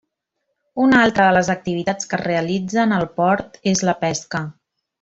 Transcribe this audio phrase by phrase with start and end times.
[0.85, 4.43] Una altra de les activitats que es realitzen al port és la pesca.